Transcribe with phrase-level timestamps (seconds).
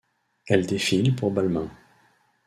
[0.47, 1.69] Elle défile pour Balmain.